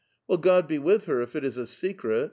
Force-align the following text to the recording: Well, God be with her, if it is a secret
Well, 0.27 0.39
God 0.39 0.67
be 0.67 0.79
with 0.79 1.05
her, 1.05 1.21
if 1.21 1.35
it 1.35 1.43
is 1.43 1.57
a 1.57 1.67
secret 1.67 2.19